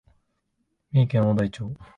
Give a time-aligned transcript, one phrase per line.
[0.91, 1.71] 三重県大台町